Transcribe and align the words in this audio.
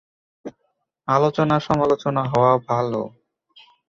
আলোচনা 1.07 1.55
সমালোচনা 1.59 2.21
হওয়া 2.31 2.53
ভালো। 2.67 3.01